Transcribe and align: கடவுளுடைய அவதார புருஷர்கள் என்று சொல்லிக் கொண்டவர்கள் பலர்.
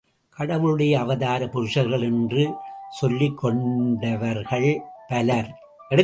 கடவுளுடைய 0.29 0.99
அவதார 0.99 1.47
புருஷர்கள் 1.47 2.01
என்று 2.01 2.53
சொல்லிக் 2.89 3.37
கொண்டவர்கள் 3.37 4.81
பலர். 5.07 5.59